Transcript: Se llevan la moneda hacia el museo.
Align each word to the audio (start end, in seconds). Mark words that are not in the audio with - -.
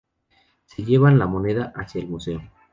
Se 0.65 0.83
llevan 0.83 1.19
la 1.19 1.27
moneda 1.27 1.73
hacia 1.75 2.01
el 2.01 2.07
museo. 2.07 2.41